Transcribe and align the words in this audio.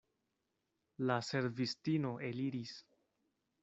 La 1.11 1.19
servistino 1.29 2.17
eliris. 2.33 2.77